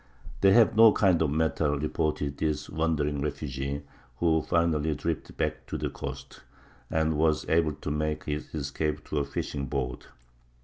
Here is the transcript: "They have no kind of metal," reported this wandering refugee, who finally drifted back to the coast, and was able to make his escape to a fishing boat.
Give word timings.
"They 0.41 0.51
have 0.53 0.75
no 0.75 0.91
kind 0.93 1.21
of 1.21 1.29
metal," 1.29 1.77
reported 1.77 2.37
this 2.39 2.67
wandering 2.71 3.21
refugee, 3.21 3.83
who 4.17 4.41
finally 4.41 4.95
drifted 4.95 5.37
back 5.37 5.67
to 5.67 5.77
the 5.77 5.91
coast, 5.91 6.41
and 6.89 7.13
was 7.19 7.47
able 7.47 7.73
to 7.73 7.91
make 7.91 8.23
his 8.23 8.51
escape 8.55 9.05
to 9.09 9.19
a 9.19 9.23
fishing 9.25 9.67
boat. 9.67 10.07